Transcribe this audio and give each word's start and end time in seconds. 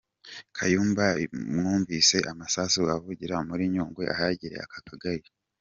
Ko 0.55 0.63
nyuma 0.71 1.05
bumvise 1.63 2.17
amasasu 2.31 2.81
avugira 2.95 3.35
muri 3.47 3.63
Nyungwe 3.73 4.03
ahegereye 4.15 4.63
aka 4.65 4.79
kagari. 4.87 5.27